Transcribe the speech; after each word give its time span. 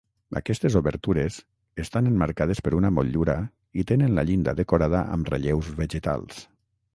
Aquestes 0.39 0.75
obertures 0.77 1.35
estan 1.83 2.09
emmarcades 2.11 2.61
per 2.69 2.73
una 2.77 2.91
motllura 2.95 3.35
i 3.83 3.85
tenen 3.93 4.17
la 4.21 4.25
llinda 4.31 4.57
decorada 4.63 5.03
amb 5.19 5.31
relleus 5.35 5.71
vegetals. 5.85 6.43